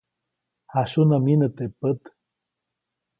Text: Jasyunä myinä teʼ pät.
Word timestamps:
Jasyunä 0.71 1.17
myinä 1.23 1.47
teʼ 1.57 1.69
pät. 1.79 2.01